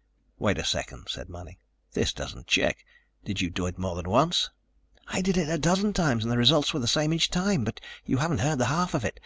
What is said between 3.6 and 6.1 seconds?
it more than once?" "I did it a dozen